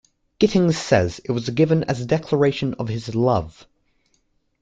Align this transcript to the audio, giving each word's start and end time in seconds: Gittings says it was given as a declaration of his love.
Gittings 0.39 0.79
says 0.79 1.21
it 1.25 1.31
was 1.31 1.51
given 1.51 1.83
as 1.83 2.01
a 2.01 2.05
declaration 2.07 2.73
of 2.79 2.87
his 2.87 3.13
love. 3.13 3.67